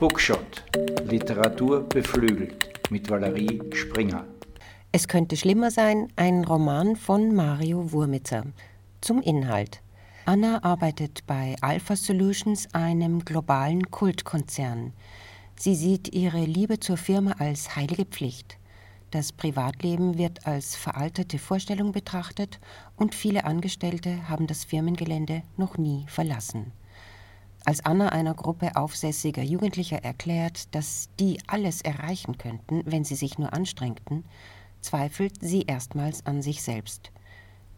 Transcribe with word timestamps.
Bookshot. 0.00 0.64
Literatur 1.04 1.86
beflügelt 1.86 2.90
mit 2.90 3.10
Valerie 3.10 3.60
Springer. 3.74 4.24
Es 4.92 5.06
könnte 5.06 5.36
schlimmer 5.36 5.70
sein, 5.70 6.08
ein 6.16 6.42
Roman 6.42 6.96
von 6.96 7.34
Mario 7.34 7.92
Wurmitzer. 7.92 8.44
Zum 9.02 9.20
Inhalt. 9.20 9.82
Anna 10.24 10.64
arbeitet 10.64 11.26
bei 11.26 11.54
Alpha 11.60 11.96
Solutions, 11.96 12.72
einem 12.72 13.26
globalen 13.26 13.90
Kultkonzern. 13.90 14.94
Sie 15.56 15.74
sieht 15.74 16.14
ihre 16.14 16.46
Liebe 16.46 16.80
zur 16.80 16.96
Firma 16.96 17.32
als 17.32 17.76
heilige 17.76 18.06
Pflicht. 18.06 18.56
Das 19.10 19.32
Privatleben 19.32 20.16
wird 20.16 20.46
als 20.46 20.76
veraltete 20.76 21.38
Vorstellung 21.38 21.92
betrachtet 21.92 22.58
und 22.96 23.14
viele 23.14 23.44
Angestellte 23.44 24.30
haben 24.30 24.46
das 24.46 24.64
Firmengelände 24.64 25.42
noch 25.58 25.76
nie 25.76 26.06
verlassen. 26.08 26.72
Als 27.64 27.84
Anna 27.84 28.08
einer 28.08 28.34
Gruppe 28.34 28.74
aufsässiger 28.74 29.42
Jugendlicher 29.42 30.02
erklärt, 30.02 30.74
dass 30.74 31.10
die 31.20 31.38
alles 31.46 31.82
erreichen 31.82 32.38
könnten, 32.38 32.82
wenn 32.86 33.04
sie 33.04 33.14
sich 33.14 33.38
nur 33.38 33.52
anstrengten, 33.52 34.24
zweifelt 34.80 35.34
sie 35.40 35.62
erstmals 35.62 36.24
an 36.24 36.42
sich 36.42 36.62
selbst. 36.62 37.10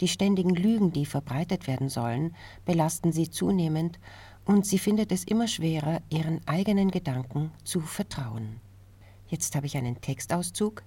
Die 0.01 0.09
ständigen 0.09 0.55
Lügen, 0.55 0.93
die 0.93 1.07
verbreitet 1.07 1.67
werden 1.67 1.89
sollen, 1.89 2.35
belasten 2.65 3.13
sie 3.13 3.31
zunehmend 3.31 3.99
und 4.45 4.67
sie 4.67 4.79
findet 4.79 5.13
es 5.13 5.25
immer 5.25 5.49
schwerer, 5.49 6.01
ihren 6.11 6.41
eigenen 6.47 6.91
Gedanken 6.91 7.51
zu 7.65 7.81
vertrauen. 7.81 8.61
Jetzt 9.29 9.55
habe 9.55 9.67
ich 9.67 9.77
einen 9.77 10.01
Textauszug. 10.01 10.83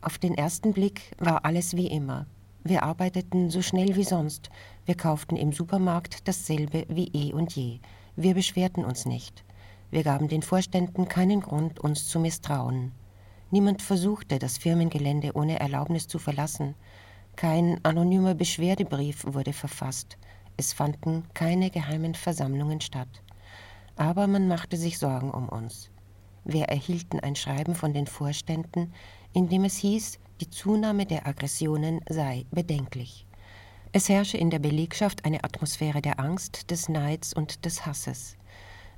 Auf 0.00 0.18
den 0.18 0.34
ersten 0.34 0.72
Blick 0.72 1.12
war 1.18 1.44
alles 1.44 1.76
wie 1.76 1.86
immer. 1.86 2.26
Wir 2.62 2.82
arbeiteten 2.82 3.50
so 3.50 3.60
schnell 3.60 3.94
wie 3.96 4.04
sonst. 4.04 4.50
Wir 4.86 4.94
kauften 4.94 5.36
im 5.36 5.52
Supermarkt 5.52 6.26
dasselbe 6.26 6.86
wie 6.88 7.08
eh 7.12 7.32
und 7.32 7.54
je. 7.54 7.78
Wir 8.16 8.34
beschwerten 8.34 8.84
uns 8.84 9.06
nicht. 9.06 9.44
Wir 9.90 10.04
gaben 10.04 10.28
den 10.28 10.42
Vorständen 10.42 11.08
keinen 11.08 11.40
Grund, 11.40 11.80
uns 11.80 12.06
zu 12.06 12.20
misstrauen. 12.20 12.92
Niemand 13.50 13.82
versuchte, 13.82 14.38
das 14.38 14.58
Firmengelände 14.58 15.32
ohne 15.34 15.58
Erlaubnis 15.58 16.06
zu 16.06 16.18
verlassen. 16.18 16.74
Kein 17.36 17.78
anonymer 17.84 18.34
Beschwerdebrief 18.34 19.24
wurde 19.26 19.52
verfasst. 19.52 20.16
Es 20.56 20.72
fanden 20.72 21.24
keine 21.34 21.70
geheimen 21.70 22.14
Versammlungen 22.14 22.80
statt. 22.80 23.22
Aber 23.96 24.26
man 24.26 24.46
machte 24.48 24.76
sich 24.76 24.98
Sorgen 24.98 25.30
um 25.30 25.48
uns. 25.48 25.90
Wir 26.44 26.64
erhielten 26.64 27.20
ein 27.20 27.36
Schreiben 27.36 27.74
von 27.74 27.92
den 27.92 28.06
Vorständen, 28.06 28.92
in 29.32 29.48
dem 29.48 29.64
es 29.64 29.76
hieß, 29.78 30.18
die 30.40 30.50
Zunahme 30.50 31.06
der 31.06 31.26
Aggressionen 31.26 32.00
sei 32.08 32.46
bedenklich. 32.50 33.26
Es 33.96 34.08
herrsche 34.08 34.38
in 34.38 34.50
der 34.50 34.58
Belegschaft 34.58 35.24
eine 35.24 35.44
Atmosphäre 35.44 36.02
der 36.02 36.18
Angst, 36.18 36.72
des 36.72 36.88
Neids 36.88 37.32
und 37.32 37.64
des 37.64 37.86
Hasses. 37.86 38.36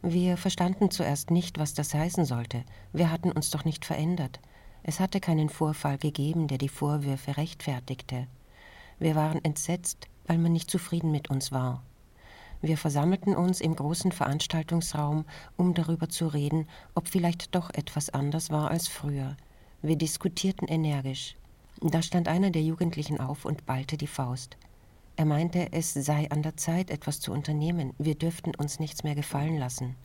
Wir 0.01 0.39
verstanden 0.39 0.91
zuerst 0.91 1.31
nicht, 1.31 1.59
was 1.59 1.75
das 1.75 1.93
heißen 1.93 2.25
sollte. 2.25 2.65
Wir 2.95 3.11
hatten 3.11 3.31
uns 3.31 3.51
doch 3.51 3.67
nicht 3.67 3.85
verändert. 3.85 4.41
Es 4.85 4.99
hatte 4.99 5.21
keinen 5.21 5.51
Vorfall 5.51 5.99
gegeben, 5.99 6.49
der 6.49 6.57
die 6.57 6.71
Vorwürfe 6.71 7.37
rechtfertigte. 7.37 8.27
Wir 8.99 9.15
waren 9.15 9.45
entsetzt, 9.45 10.09
weil 10.29 10.39
man 10.39 10.55
nicht 10.55 10.71
zufrieden 10.71 11.11
mit 11.11 11.29
uns 11.29 11.53
war. 11.53 11.83
Wir 12.63 12.79
versammelten 12.79 13.37
uns 13.37 13.61
im 13.61 13.77
großen 13.77 14.13
Veranstaltungsraum, 14.13 15.27
um 15.59 15.75
darüber 15.75 16.09
zu 16.09 16.27
reden, 16.27 16.67
ob 16.95 17.09
vielleicht 17.09 17.55
doch 17.55 17.69
etwas 17.69 18.09
anders 18.09 18.49
war 18.49 18.71
als 18.71 18.89
früher. 18.89 19.37
Wir 19.83 19.97
diskutierten 19.97 20.69
energisch. 20.69 21.37
Da 21.83 22.01
stand 22.01 22.29
einer 22.29 22.49
der 22.49 22.63
Jugendlichen 22.63 23.21
auf 23.21 23.45
und 23.45 23.67
ballte 23.67 23.99
die 23.99 24.07
Faust. 24.07 24.57
Er 25.17 25.25
meinte, 25.25 25.73
es 25.73 25.95
sei 25.95 26.31
an 26.31 26.43
der 26.43 26.57
Zeit, 26.57 26.91
etwas 26.91 27.21
zu 27.21 27.33
unternehmen. 27.33 27.95
Wir 27.99 28.15
dürften 28.15 28.55
uns 28.55 28.79
nichts 28.79 29.03
mehr 29.03 29.15
gefallen 29.15 29.59
lassen. 29.59 29.97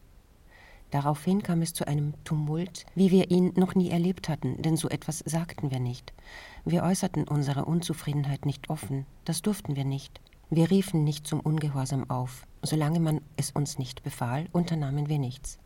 Daraufhin 0.90 1.44
kam 1.44 1.62
es 1.62 1.74
zu 1.74 1.88
einem 1.88 2.14
Tumult, 2.24 2.86
wie 2.96 3.12
wir 3.12 3.32
ihn 3.32 3.54
noch 3.56 3.76
nie 3.76 3.90
erlebt 3.90 4.30
hatten, 4.30 4.62
denn 4.62 4.76
so 4.76 4.90
etwas 4.90 5.20
sagten 5.20 5.72
wir 5.72 5.80
nicht. 5.80 6.14
Wir 6.66 6.84
äußerten 6.84 7.28
unsere 7.28 7.66
Unzufriedenheit 7.66 8.46
nicht 8.46 8.70
offen, 8.70 9.06
das 9.24 9.42
durften 9.42 9.76
wir 9.76 9.86
nicht. 9.86 10.20
Wir 10.50 10.70
riefen 10.70 11.06
nicht 11.06 11.26
zum 11.26 11.40
Ungehorsam 11.40 12.10
auf. 12.10 12.46
Solange 12.62 13.00
man 13.00 13.22
es 13.38 13.52
uns 13.52 13.80
nicht 13.80 14.04
befahl, 14.04 14.48
unternahmen 14.52 15.08
wir 15.08 15.18
nichts. 15.18 15.60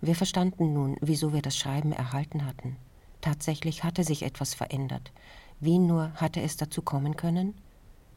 Wir 0.00 0.16
verstanden 0.16 0.72
nun, 0.72 0.96
wieso 1.00 1.34
wir 1.34 1.42
das 1.42 1.56
Schreiben 1.56 1.92
erhalten 1.92 2.46
hatten. 2.46 2.76
Tatsächlich 3.20 3.84
hatte 3.84 4.04
sich 4.04 4.22
etwas 4.22 4.54
verändert. 4.54 5.12
Wie 5.60 5.78
nur 5.78 6.12
hatte 6.14 6.40
es 6.40 6.56
dazu 6.56 6.82
kommen 6.82 7.14
können? 7.16 7.54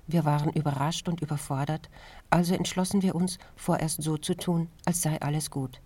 Wir 0.07 0.25
waren 0.25 0.51
überrascht 0.51 1.07
und 1.07 1.21
überfordert, 1.21 1.89
also 2.29 2.53
entschlossen 2.53 3.01
wir 3.01 3.15
uns, 3.15 3.39
vorerst 3.55 4.03
so 4.03 4.17
zu 4.17 4.35
tun, 4.35 4.69
als 4.85 5.01
sei 5.01 5.19
alles 5.21 5.49
gut. 5.49 5.81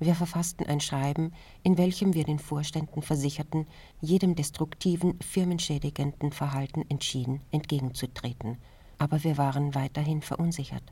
Wir 0.00 0.16
verfassten 0.16 0.66
ein 0.66 0.80
Schreiben, 0.80 1.32
in 1.62 1.78
welchem 1.78 2.14
wir 2.14 2.24
den 2.24 2.40
Vorständen 2.40 3.00
versicherten, 3.00 3.66
jedem 4.00 4.34
destruktiven, 4.34 5.20
firmenschädigenden 5.20 6.32
Verhalten 6.32 6.84
entschieden 6.88 7.40
entgegenzutreten. 7.52 8.58
Aber 8.98 9.22
wir 9.22 9.38
waren 9.38 9.74
weiterhin 9.74 10.20
verunsichert. 10.20 10.82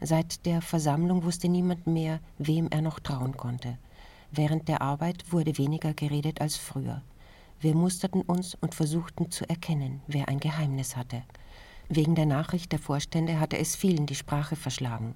Seit 0.00 0.46
der 0.46 0.62
Versammlung 0.62 1.24
wusste 1.24 1.48
niemand 1.48 1.86
mehr, 1.86 2.20
wem 2.38 2.68
er 2.70 2.80
noch 2.80 3.00
trauen 3.00 3.36
konnte. 3.36 3.78
Während 4.30 4.68
der 4.68 4.82
Arbeit 4.82 5.32
wurde 5.32 5.58
weniger 5.58 5.94
geredet 5.94 6.40
als 6.40 6.56
früher. 6.56 7.02
Wir 7.60 7.74
musterten 7.74 8.22
uns 8.22 8.54
und 8.54 8.74
versuchten 8.74 9.30
zu 9.30 9.48
erkennen, 9.48 10.00
wer 10.06 10.28
ein 10.28 10.40
Geheimnis 10.40 10.96
hatte. 10.96 11.22
Wegen 11.88 12.14
der 12.14 12.26
Nachricht 12.26 12.72
der 12.72 12.78
Vorstände 12.78 13.40
hatte 13.40 13.58
es 13.58 13.76
vielen 13.76 14.06
die 14.06 14.14
Sprache 14.14 14.56
verschlagen. 14.56 15.14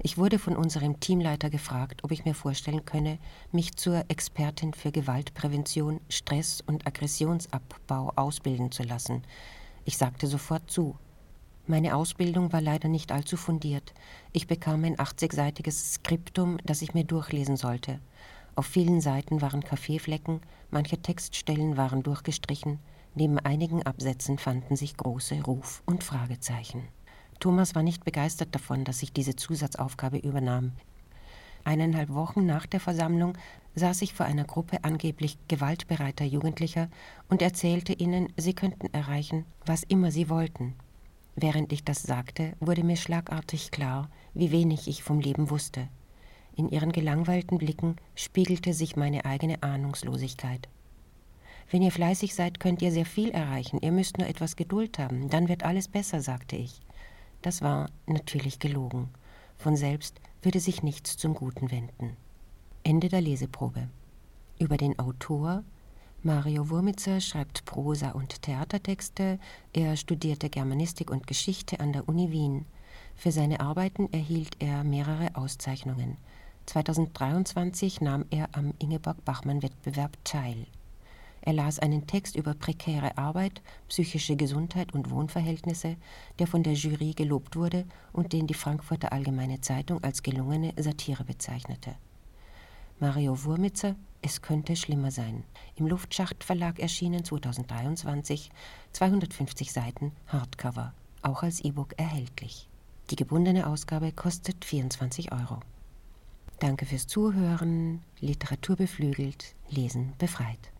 Ich 0.00 0.16
wurde 0.16 0.38
von 0.38 0.56
unserem 0.56 1.00
Teamleiter 1.00 1.50
gefragt, 1.50 2.04
ob 2.04 2.12
ich 2.12 2.24
mir 2.24 2.34
vorstellen 2.34 2.84
könne, 2.84 3.18
mich 3.50 3.76
zur 3.76 4.04
Expertin 4.08 4.72
für 4.72 4.92
Gewaltprävention, 4.92 6.00
Stress 6.08 6.62
und 6.64 6.86
Aggressionsabbau 6.86 8.12
ausbilden 8.14 8.70
zu 8.70 8.84
lassen. 8.84 9.22
Ich 9.84 9.98
sagte 9.98 10.28
sofort 10.28 10.70
zu. 10.70 10.96
Meine 11.66 11.96
Ausbildung 11.96 12.52
war 12.52 12.60
leider 12.60 12.88
nicht 12.88 13.12
allzu 13.12 13.36
fundiert. 13.36 13.92
Ich 14.32 14.46
bekam 14.46 14.84
ein 14.84 14.96
80-seitiges 14.96 15.94
Skriptum, 15.94 16.58
das 16.64 16.80
ich 16.80 16.94
mir 16.94 17.04
durchlesen 17.04 17.56
sollte. 17.56 17.98
Auf 18.54 18.66
vielen 18.66 19.00
Seiten 19.00 19.42
waren 19.42 19.62
Kaffeeflecken, 19.62 20.40
manche 20.70 21.02
Textstellen 21.02 21.76
waren 21.76 22.02
durchgestrichen, 22.02 22.78
neben 23.18 23.38
einigen 23.40 23.82
Absätzen 23.82 24.38
fanden 24.38 24.76
sich 24.76 24.96
große 24.96 25.42
Ruf- 25.42 25.82
und 25.86 26.04
Fragezeichen. 26.04 26.84
Thomas 27.40 27.74
war 27.74 27.82
nicht 27.82 28.04
begeistert 28.04 28.54
davon, 28.54 28.84
dass 28.84 29.02
ich 29.02 29.12
diese 29.12 29.34
Zusatzaufgabe 29.34 30.18
übernahm. 30.18 30.72
Eineinhalb 31.64 32.14
Wochen 32.14 32.46
nach 32.46 32.66
der 32.66 32.80
Versammlung 32.80 33.36
saß 33.74 34.02
ich 34.02 34.14
vor 34.14 34.24
einer 34.24 34.44
Gruppe 34.44 34.84
angeblich 34.84 35.36
gewaltbereiter 35.48 36.24
Jugendlicher 36.24 36.88
und 37.28 37.42
erzählte 37.42 37.92
ihnen, 37.92 38.32
sie 38.36 38.54
könnten 38.54 38.86
erreichen, 38.94 39.44
was 39.66 39.82
immer 39.82 40.10
sie 40.12 40.30
wollten. 40.30 40.74
Während 41.34 41.72
ich 41.72 41.84
das 41.84 42.02
sagte, 42.02 42.52
wurde 42.60 42.84
mir 42.84 42.96
schlagartig 42.96 43.72
klar, 43.72 44.10
wie 44.32 44.52
wenig 44.52 44.88
ich 44.88 45.02
vom 45.02 45.20
Leben 45.20 45.50
wusste. 45.50 45.88
In 46.56 46.68
ihren 46.68 46.92
gelangweilten 46.92 47.58
Blicken 47.58 47.96
spiegelte 48.14 48.72
sich 48.74 48.96
meine 48.96 49.24
eigene 49.24 49.62
Ahnungslosigkeit. 49.62 50.68
Wenn 51.70 51.82
ihr 51.82 51.92
fleißig 51.92 52.34
seid, 52.34 52.60
könnt 52.60 52.80
ihr 52.80 52.90
sehr 52.90 53.04
viel 53.04 53.30
erreichen, 53.30 53.78
ihr 53.82 53.92
müsst 53.92 54.18
nur 54.18 54.26
etwas 54.26 54.56
Geduld 54.56 54.98
haben, 54.98 55.28
dann 55.28 55.48
wird 55.48 55.64
alles 55.64 55.88
besser, 55.88 56.22
sagte 56.22 56.56
ich. 56.56 56.80
Das 57.42 57.62
war 57.62 57.90
natürlich 58.06 58.58
gelogen. 58.58 59.10
Von 59.56 59.76
selbst 59.76 60.20
würde 60.42 60.60
sich 60.60 60.82
nichts 60.82 61.16
zum 61.16 61.34
Guten 61.34 61.70
wenden. 61.70 62.16
Ende 62.84 63.08
der 63.08 63.20
Leseprobe. 63.20 63.88
Über 64.58 64.76
den 64.76 64.98
Autor 64.98 65.62
Mario 66.22 66.68
Wurmitzer 66.68 67.20
schreibt 67.20 67.64
Prosa 67.64 68.10
und 68.10 68.42
Theatertexte. 68.42 69.38
Er 69.72 69.96
studierte 69.96 70.50
Germanistik 70.50 71.10
und 71.12 71.28
Geschichte 71.28 71.78
an 71.78 71.92
der 71.92 72.08
Uni 72.08 72.32
Wien. 72.32 72.66
Für 73.14 73.30
seine 73.30 73.60
Arbeiten 73.60 74.12
erhielt 74.12 74.56
er 74.58 74.82
mehrere 74.82 75.36
Auszeichnungen. 75.36 76.16
2023 76.66 78.00
nahm 78.00 78.24
er 78.30 78.48
am 78.52 78.74
Ingeborg-Bachmann-Wettbewerb 78.80 80.16
teil. 80.24 80.66
Er 81.48 81.54
las 81.54 81.78
einen 81.78 82.06
Text 82.06 82.36
über 82.36 82.52
prekäre 82.52 83.16
Arbeit, 83.16 83.62
psychische 83.88 84.36
Gesundheit 84.36 84.92
und 84.92 85.08
Wohnverhältnisse, 85.08 85.96
der 86.38 86.46
von 86.46 86.62
der 86.62 86.74
Jury 86.74 87.14
gelobt 87.14 87.56
wurde 87.56 87.86
und 88.12 88.34
den 88.34 88.46
die 88.46 88.52
Frankfurter 88.52 89.14
Allgemeine 89.14 89.62
Zeitung 89.62 90.04
als 90.04 90.22
gelungene 90.22 90.74
Satire 90.76 91.24
bezeichnete. 91.24 91.94
Mario 93.00 93.44
Wurmitzer 93.44 93.96
Es 94.20 94.42
könnte 94.42 94.76
schlimmer 94.76 95.10
sein. 95.10 95.42
Im 95.76 95.86
Luftschacht 95.86 96.44
Verlag 96.44 96.78
erschienen 96.80 97.24
2023, 97.24 98.50
250 98.92 99.72
Seiten, 99.72 100.12
Hardcover, 100.26 100.92
auch 101.22 101.42
als 101.42 101.60
E-Book 101.60 101.94
erhältlich. 101.96 102.68
Die 103.08 103.16
gebundene 103.16 103.68
Ausgabe 103.68 104.12
kostet 104.12 104.66
24 104.66 105.32
Euro. 105.32 105.60
Danke 106.58 106.84
fürs 106.84 107.06
Zuhören. 107.06 108.02
Literatur 108.20 108.76
beflügelt, 108.76 109.54
Lesen 109.70 110.12
befreit. 110.18 110.72